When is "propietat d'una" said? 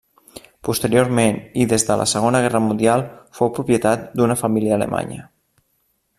3.59-4.41